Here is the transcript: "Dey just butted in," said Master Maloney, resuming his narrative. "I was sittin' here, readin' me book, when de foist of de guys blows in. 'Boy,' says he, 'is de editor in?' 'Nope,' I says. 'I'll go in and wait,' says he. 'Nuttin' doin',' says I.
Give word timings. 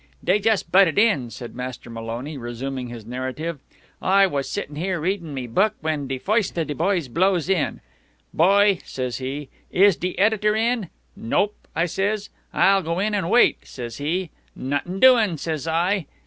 "Dey 0.23 0.39
just 0.39 0.71
butted 0.71 0.97
in," 0.97 1.29
said 1.29 1.53
Master 1.53 1.87
Maloney, 1.87 2.35
resuming 2.35 2.87
his 2.87 3.05
narrative. 3.05 3.59
"I 4.01 4.25
was 4.25 4.49
sittin' 4.49 4.75
here, 4.75 4.99
readin' 4.99 5.31
me 5.31 5.45
book, 5.45 5.75
when 5.81 6.07
de 6.07 6.17
foist 6.17 6.57
of 6.57 6.65
de 6.65 6.73
guys 6.73 7.07
blows 7.07 7.47
in. 7.47 7.81
'Boy,' 8.33 8.79
says 8.83 9.17
he, 9.19 9.49
'is 9.71 9.97
de 9.97 10.17
editor 10.17 10.55
in?' 10.55 10.89
'Nope,' 11.15 11.67
I 11.75 11.85
says. 11.85 12.31
'I'll 12.51 12.81
go 12.81 12.97
in 12.97 13.13
and 13.13 13.29
wait,' 13.29 13.63
says 13.67 13.97
he. 13.97 14.31
'Nuttin' 14.55 14.99
doin',' 15.01 15.37
says 15.37 15.67
I. 15.67 16.07